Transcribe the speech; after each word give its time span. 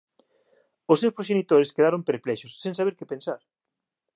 Os 0.91 0.99
seus 1.01 1.15
proxenitores 1.17 1.73
quedaron 1.75 2.07
perplexos, 2.09 2.51
sen 2.63 2.73
saber 2.79 2.93
que 2.97 3.11
pensar. 3.11 3.39